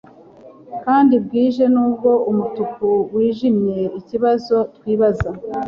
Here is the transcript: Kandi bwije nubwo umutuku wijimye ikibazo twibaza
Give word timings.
Kandi 0.83 1.13
bwije 1.25 1.63
nubwo 1.73 2.09
umutuku 2.31 2.87
wijimye 3.13 3.79
ikibazo 3.99 4.55
twibaza 4.75 5.29